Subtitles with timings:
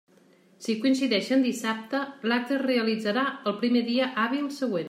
[0.67, 2.01] Si coincideix en dissabte,
[2.31, 4.79] l'acte es realitzarà el primer dia hàbil següent.